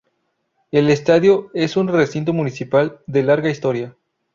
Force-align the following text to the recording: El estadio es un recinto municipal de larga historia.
El 0.71 0.89
estadio 0.89 1.51
es 1.53 1.77
un 1.77 1.87
recinto 1.87 2.33
municipal 2.33 3.01
de 3.05 3.21
larga 3.21 3.51
historia. 3.51 3.95